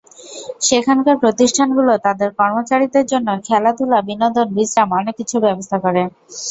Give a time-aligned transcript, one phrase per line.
[0.61, 6.01] সেখানকার প্রতিষ্ঠানগুলো তাদের কর্মচারীদের জন্য খেলাধুলা, বিনোদন, বিশ্রাম—অনেক কিছুর ব্যবস্থা করে।